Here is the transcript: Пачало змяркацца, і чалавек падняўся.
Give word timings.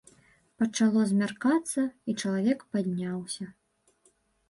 Пачало 0.63 1.03
змяркацца, 1.11 1.81
і 2.09 2.17
чалавек 2.21 2.59
падняўся. 2.75 3.45